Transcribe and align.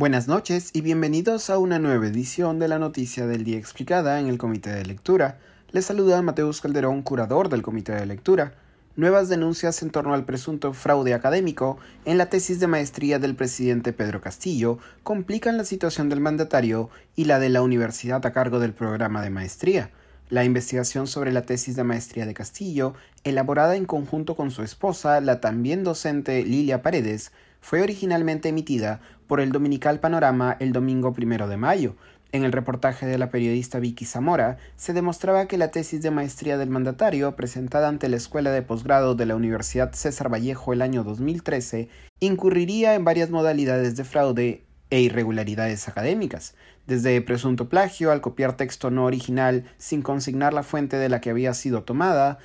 Buenas 0.00 0.28
noches 0.28 0.70
y 0.72 0.80
bienvenidos 0.80 1.50
a 1.50 1.58
una 1.58 1.78
nueva 1.78 2.06
edición 2.06 2.58
de 2.58 2.68
la 2.68 2.78
Noticia 2.78 3.26
del 3.26 3.44
Día 3.44 3.58
Explicada 3.58 4.18
en 4.18 4.28
el 4.28 4.38
Comité 4.38 4.70
de 4.70 4.86
Lectura. 4.86 5.38
Les 5.72 5.84
saluda 5.84 6.22
Mateus 6.22 6.62
Calderón, 6.62 7.02
curador 7.02 7.50
del 7.50 7.60
Comité 7.60 7.92
de 7.92 8.06
Lectura. 8.06 8.54
Nuevas 8.96 9.28
denuncias 9.28 9.82
en 9.82 9.90
torno 9.90 10.14
al 10.14 10.24
presunto 10.24 10.72
fraude 10.72 11.12
académico 11.12 11.76
en 12.06 12.16
la 12.16 12.30
tesis 12.30 12.60
de 12.60 12.66
maestría 12.66 13.18
del 13.18 13.34
presidente 13.34 13.92
Pedro 13.92 14.22
Castillo 14.22 14.78
complican 15.02 15.58
la 15.58 15.64
situación 15.64 16.08
del 16.08 16.20
mandatario 16.20 16.88
y 17.14 17.26
la 17.26 17.38
de 17.38 17.50
la 17.50 17.60
universidad 17.60 18.24
a 18.24 18.32
cargo 18.32 18.58
del 18.58 18.72
programa 18.72 19.20
de 19.20 19.28
maestría. 19.28 19.90
La 20.30 20.44
investigación 20.44 21.08
sobre 21.08 21.32
la 21.32 21.42
tesis 21.42 21.74
de 21.74 21.82
maestría 21.82 22.24
de 22.24 22.34
Castillo, 22.34 22.94
elaborada 23.24 23.74
en 23.74 23.84
conjunto 23.84 24.36
con 24.36 24.52
su 24.52 24.62
esposa, 24.62 25.20
la 25.20 25.40
también 25.40 25.82
docente 25.82 26.44
Lilia 26.44 26.82
Paredes, 26.82 27.32
fue 27.60 27.82
originalmente 27.82 28.48
emitida 28.48 29.00
por 29.26 29.40
el 29.40 29.50
Dominical 29.50 29.98
Panorama 29.98 30.56
el 30.60 30.72
domingo 30.72 31.12
primero 31.12 31.48
de 31.48 31.56
mayo. 31.56 31.96
En 32.30 32.44
el 32.44 32.52
reportaje 32.52 33.06
de 33.06 33.18
la 33.18 33.28
periodista 33.30 33.80
Vicky 33.80 34.04
Zamora 34.04 34.58
se 34.76 34.92
demostraba 34.92 35.46
que 35.46 35.58
la 35.58 35.72
tesis 35.72 36.00
de 36.00 36.12
maestría 36.12 36.58
del 36.58 36.70
mandatario, 36.70 37.34
presentada 37.34 37.88
ante 37.88 38.08
la 38.08 38.16
Escuela 38.16 38.52
de 38.52 38.62
Posgrado 38.62 39.16
de 39.16 39.26
la 39.26 39.34
Universidad 39.34 39.92
César 39.94 40.32
Vallejo 40.32 40.72
el 40.72 40.82
año 40.82 41.02
2013, 41.02 41.88
incurriría 42.20 42.94
en 42.94 43.04
varias 43.04 43.30
modalidades 43.30 43.96
de 43.96 44.04
fraude 44.04 44.62
e 44.90 45.00
irregularidades 45.00 45.88
académicas, 45.88 46.54
desde 46.86 47.20
presunto 47.22 47.68
plagio 47.68 48.10
al 48.10 48.20
copiar 48.20 48.56
texto 48.56 48.90
no 48.90 49.04
original 49.04 49.64
sin 49.78 50.02
consignar 50.02 50.52
la 50.52 50.62
fuente 50.62 50.96
de 50.96 51.08
la 51.08 51.20
que 51.20 51.30
había 51.30 51.54
sido 51.54 51.84
tomada, 51.84 52.38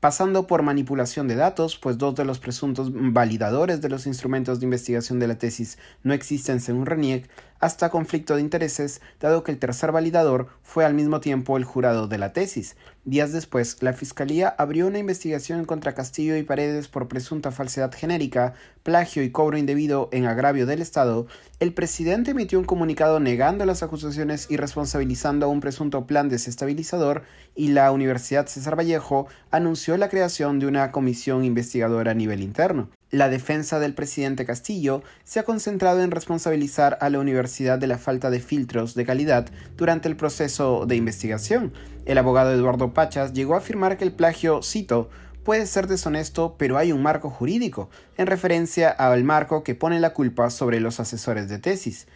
pasando 0.00 0.48
por 0.48 0.62
manipulación 0.62 1.28
de 1.28 1.36
datos, 1.36 1.78
pues 1.78 1.96
dos 1.96 2.16
de 2.16 2.24
los 2.24 2.40
presuntos 2.40 2.90
validadores 2.92 3.80
de 3.80 3.88
los 3.88 4.08
instrumentos 4.08 4.58
de 4.58 4.64
investigación 4.66 5.20
de 5.20 5.28
la 5.28 5.38
tesis 5.38 5.78
no 6.02 6.12
existen 6.12 6.60
según 6.60 6.86
Reniec, 6.86 7.30
hasta 7.62 7.90
conflicto 7.90 8.34
de 8.34 8.42
intereses, 8.42 9.00
dado 9.20 9.44
que 9.44 9.52
el 9.52 9.58
tercer 9.58 9.92
validador 9.92 10.48
fue 10.62 10.84
al 10.84 10.94
mismo 10.94 11.20
tiempo 11.20 11.56
el 11.56 11.64
jurado 11.64 12.08
de 12.08 12.18
la 12.18 12.32
tesis. 12.32 12.76
Días 13.04 13.32
después, 13.32 13.80
la 13.82 13.92
Fiscalía 13.92 14.48
abrió 14.58 14.88
una 14.88 14.98
investigación 14.98 15.64
contra 15.64 15.94
Castillo 15.94 16.36
y 16.36 16.42
Paredes 16.42 16.88
por 16.88 17.06
presunta 17.06 17.52
falsedad 17.52 17.94
genérica, 17.94 18.54
plagio 18.82 19.22
y 19.22 19.30
cobro 19.30 19.58
indebido 19.58 20.08
en 20.10 20.26
agravio 20.26 20.66
del 20.66 20.82
Estado. 20.82 21.28
El 21.60 21.72
presidente 21.72 22.32
emitió 22.32 22.58
un 22.58 22.64
comunicado 22.64 23.20
negando 23.20 23.64
las 23.64 23.84
acusaciones 23.84 24.50
y 24.50 24.56
responsabilizando 24.56 25.46
a 25.46 25.48
un 25.48 25.60
presunto 25.60 26.04
plan 26.04 26.28
desestabilizador 26.28 27.22
y 27.54 27.68
la 27.68 27.92
Universidad 27.92 28.48
César 28.48 28.76
Vallejo 28.76 29.28
anunció 29.52 29.96
la 29.96 30.08
creación 30.08 30.58
de 30.58 30.66
una 30.66 30.90
comisión 30.90 31.44
investigadora 31.44 32.10
a 32.10 32.14
nivel 32.14 32.42
interno. 32.42 32.88
La 33.12 33.28
defensa 33.28 33.78
del 33.78 33.92
presidente 33.92 34.46
Castillo 34.46 35.02
se 35.22 35.38
ha 35.38 35.42
concentrado 35.42 36.02
en 36.02 36.10
responsabilizar 36.10 36.96
a 37.02 37.10
la 37.10 37.18
universidad 37.18 37.78
de 37.78 37.86
la 37.86 37.98
falta 37.98 38.30
de 38.30 38.40
filtros 38.40 38.94
de 38.94 39.04
calidad 39.04 39.50
durante 39.76 40.08
el 40.08 40.16
proceso 40.16 40.86
de 40.86 40.96
investigación. 40.96 41.74
El 42.06 42.16
abogado 42.16 42.52
Eduardo 42.52 42.94
Pachas 42.94 43.34
llegó 43.34 43.54
a 43.54 43.58
afirmar 43.58 43.98
que 43.98 44.04
el 44.04 44.12
plagio, 44.12 44.62
cito, 44.62 45.10
puede 45.44 45.66
ser 45.66 45.88
deshonesto, 45.88 46.54
pero 46.56 46.78
hay 46.78 46.90
un 46.90 47.02
marco 47.02 47.28
jurídico, 47.28 47.90
en 48.16 48.28
referencia 48.28 48.88
al 48.88 49.24
marco 49.24 49.62
que 49.62 49.74
pone 49.74 50.00
la 50.00 50.14
culpa 50.14 50.48
sobre 50.48 50.80
los 50.80 50.98
asesores 50.98 51.50
de 51.50 51.58
tesis 51.58 52.06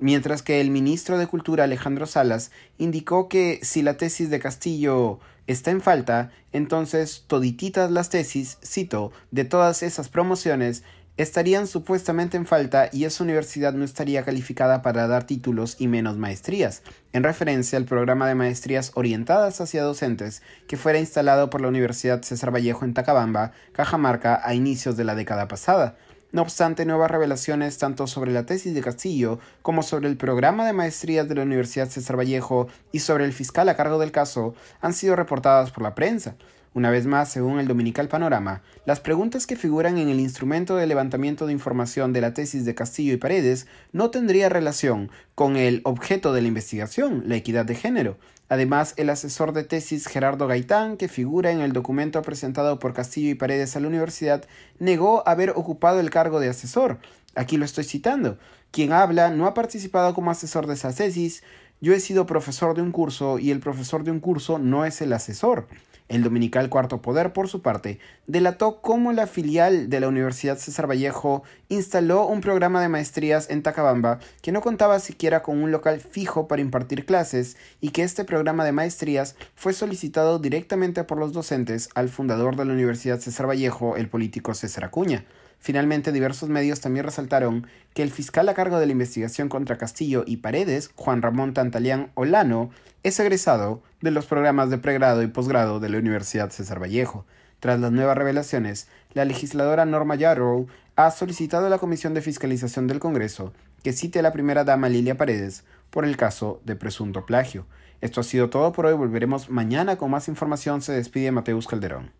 mientras 0.00 0.42
que 0.42 0.60
el 0.60 0.70
ministro 0.70 1.18
de 1.18 1.26
Cultura 1.26 1.64
Alejandro 1.64 2.06
Salas 2.06 2.50
indicó 2.78 3.28
que 3.28 3.60
si 3.62 3.82
la 3.82 3.96
tesis 3.96 4.30
de 4.30 4.40
Castillo 4.40 5.20
está 5.46 5.70
en 5.70 5.80
falta, 5.80 6.30
entonces 6.52 7.24
todititas 7.26 7.90
las 7.90 8.10
tesis, 8.10 8.58
cito, 8.64 9.12
de 9.30 9.44
todas 9.44 9.82
esas 9.82 10.08
promociones 10.08 10.82
estarían 11.16 11.66
supuestamente 11.66 12.36
en 12.36 12.44
falta 12.44 12.90
y 12.92 13.04
esa 13.04 13.24
universidad 13.24 13.72
no 13.72 13.84
estaría 13.84 14.22
calificada 14.24 14.82
para 14.82 15.06
dar 15.06 15.24
títulos 15.24 15.76
y 15.78 15.88
menos 15.88 16.18
maestrías, 16.18 16.82
en 17.12 17.22
referencia 17.22 17.78
al 17.78 17.86
programa 17.86 18.28
de 18.28 18.34
maestrías 18.34 18.92
orientadas 18.94 19.60
hacia 19.60 19.82
docentes 19.82 20.42
que 20.68 20.76
fuera 20.76 20.98
instalado 20.98 21.48
por 21.48 21.62
la 21.62 21.68
Universidad 21.68 22.22
César 22.22 22.54
Vallejo 22.54 22.84
en 22.84 22.92
Tacabamba, 22.92 23.52
Cajamarca, 23.72 24.40
a 24.44 24.54
inicios 24.54 24.96
de 24.96 25.04
la 25.04 25.14
década 25.14 25.48
pasada. 25.48 25.96
No 26.32 26.42
obstante, 26.42 26.84
nuevas 26.84 27.10
revelaciones 27.10 27.78
tanto 27.78 28.06
sobre 28.06 28.32
la 28.32 28.46
tesis 28.46 28.74
de 28.74 28.80
Castillo 28.80 29.38
como 29.62 29.82
sobre 29.82 30.08
el 30.08 30.16
programa 30.16 30.66
de 30.66 30.72
maestrías 30.72 31.28
de 31.28 31.36
la 31.36 31.42
Universidad 31.42 31.88
César 31.88 32.18
Vallejo 32.18 32.66
y 32.90 32.98
sobre 32.98 33.24
el 33.24 33.32
fiscal 33.32 33.68
a 33.68 33.76
cargo 33.76 33.98
del 33.98 34.10
caso 34.10 34.54
han 34.80 34.92
sido 34.92 35.14
reportadas 35.14 35.70
por 35.70 35.84
la 35.84 35.94
prensa. 35.94 36.34
Una 36.76 36.90
vez 36.90 37.06
más, 37.06 37.30
según 37.30 37.58
el 37.58 37.68
Dominical 37.68 38.06
Panorama, 38.06 38.60
las 38.84 39.00
preguntas 39.00 39.46
que 39.46 39.56
figuran 39.56 39.96
en 39.96 40.10
el 40.10 40.20
instrumento 40.20 40.76
de 40.76 40.86
levantamiento 40.86 41.46
de 41.46 41.54
información 41.54 42.12
de 42.12 42.20
la 42.20 42.34
tesis 42.34 42.66
de 42.66 42.74
Castillo 42.74 43.14
y 43.14 43.16
Paredes 43.16 43.66
no 43.92 44.10
tendría 44.10 44.50
relación 44.50 45.10
con 45.34 45.56
el 45.56 45.80
objeto 45.84 46.34
de 46.34 46.42
la 46.42 46.48
investigación, 46.48 47.22
la 47.28 47.36
equidad 47.36 47.64
de 47.64 47.76
género. 47.76 48.18
Además, 48.50 48.92
el 48.98 49.08
asesor 49.08 49.54
de 49.54 49.64
tesis 49.64 50.06
Gerardo 50.06 50.48
Gaitán, 50.48 50.98
que 50.98 51.08
figura 51.08 51.50
en 51.50 51.62
el 51.62 51.72
documento 51.72 52.20
presentado 52.20 52.78
por 52.78 52.92
Castillo 52.92 53.30
y 53.30 53.34
Paredes 53.36 53.74
a 53.74 53.80
la 53.80 53.88
universidad, 53.88 54.44
negó 54.78 55.26
haber 55.26 55.54
ocupado 55.56 55.98
el 55.98 56.10
cargo 56.10 56.40
de 56.40 56.50
asesor. 56.50 56.98
Aquí 57.36 57.56
lo 57.56 57.64
estoy 57.64 57.84
citando. 57.84 58.36
Quien 58.70 58.92
habla 58.92 59.30
no 59.30 59.46
ha 59.46 59.54
participado 59.54 60.12
como 60.12 60.30
asesor 60.30 60.66
de 60.66 60.74
esa 60.74 60.92
tesis. 60.92 61.42
Yo 61.80 61.94
he 61.94 62.00
sido 62.00 62.26
profesor 62.26 62.76
de 62.76 62.82
un 62.82 62.92
curso 62.92 63.38
y 63.38 63.50
el 63.50 63.60
profesor 63.60 64.04
de 64.04 64.10
un 64.10 64.20
curso 64.20 64.58
no 64.58 64.84
es 64.84 65.00
el 65.00 65.14
asesor. 65.14 65.68
El 66.08 66.22
dominical 66.22 66.68
Cuarto 66.68 67.02
Poder, 67.02 67.32
por 67.32 67.48
su 67.48 67.62
parte, 67.62 67.98
delató 68.28 68.80
cómo 68.80 69.12
la 69.12 69.26
filial 69.26 69.90
de 69.90 69.98
la 69.98 70.06
Universidad 70.06 70.56
César 70.56 70.88
Vallejo 70.88 71.42
instaló 71.68 72.26
un 72.26 72.40
programa 72.40 72.80
de 72.80 72.88
maestrías 72.88 73.50
en 73.50 73.62
Tacabamba 73.62 74.20
que 74.40 74.52
no 74.52 74.60
contaba 74.60 75.00
siquiera 75.00 75.42
con 75.42 75.60
un 75.60 75.72
local 75.72 76.00
fijo 76.00 76.46
para 76.46 76.62
impartir 76.62 77.06
clases 77.06 77.56
y 77.80 77.90
que 77.90 78.04
este 78.04 78.24
programa 78.24 78.64
de 78.64 78.70
maestrías 78.70 79.34
fue 79.56 79.72
solicitado 79.72 80.38
directamente 80.38 81.02
por 81.02 81.18
los 81.18 81.32
docentes 81.32 81.88
al 81.96 82.08
fundador 82.08 82.54
de 82.54 82.66
la 82.66 82.72
Universidad 82.72 83.18
César 83.18 83.48
Vallejo, 83.48 83.96
el 83.96 84.08
político 84.08 84.54
César 84.54 84.84
Acuña. 84.84 85.24
Finalmente, 85.58 86.12
diversos 86.12 86.48
medios 86.48 86.80
también 86.80 87.06
resaltaron 87.06 87.66
que 87.94 88.02
el 88.02 88.12
fiscal 88.12 88.48
a 88.48 88.54
cargo 88.54 88.78
de 88.78 88.86
la 88.86 88.92
investigación 88.92 89.48
contra 89.48 89.78
Castillo 89.78 90.22
y 90.26 90.36
Paredes, 90.36 90.90
Juan 90.94 91.22
Ramón 91.22 91.54
Tantalián 91.54 92.12
Olano, 92.14 92.70
es 93.02 93.18
egresado 93.18 93.82
de 94.06 94.12
los 94.12 94.26
programas 94.26 94.70
de 94.70 94.78
pregrado 94.78 95.24
y 95.24 95.26
posgrado 95.26 95.80
de 95.80 95.88
la 95.88 95.98
Universidad 95.98 96.50
César 96.50 96.80
Vallejo. 96.80 97.26
Tras 97.58 97.80
las 97.80 97.90
nuevas 97.90 98.16
revelaciones, 98.16 98.86
la 99.14 99.24
legisladora 99.24 99.84
Norma 99.84 100.14
Yarrow 100.14 100.68
ha 100.94 101.10
solicitado 101.10 101.66
a 101.66 101.70
la 101.70 101.78
Comisión 101.78 102.14
de 102.14 102.22
Fiscalización 102.22 102.86
del 102.86 103.00
Congreso 103.00 103.52
que 103.82 103.92
cite 103.92 104.20
a 104.20 104.22
la 104.22 104.32
primera 104.32 104.62
dama 104.62 104.88
Lilia 104.88 105.16
Paredes 105.16 105.64
por 105.90 106.04
el 106.04 106.16
caso 106.16 106.60
de 106.64 106.76
presunto 106.76 107.26
plagio. 107.26 107.66
Esto 108.00 108.20
ha 108.20 108.24
sido 108.24 108.48
todo 108.48 108.70
por 108.70 108.86
hoy. 108.86 108.94
Volveremos 108.94 109.50
mañana 109.50 109.96
con 109.96 110.12
más 110.12 110.28
información. 110.28 110.82
Se 110.82 110.92
despide 110.92 111.32
Mateus 111.32 111.66
Calderón. 111.66 112.12